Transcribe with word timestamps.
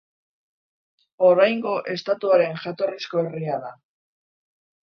Oraingo 1.27 1.75
estatuaren 1.97 2.57
jatorrizko 2.65 3.25
herria 3.29 3.63
da. 3.67 3.71